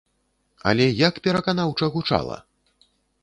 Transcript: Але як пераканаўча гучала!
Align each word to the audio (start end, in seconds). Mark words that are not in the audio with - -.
Але 0.71 0.87
як 1.07 1.19
пераканаўча 1.27 1.91
гучала! 1.97 2.37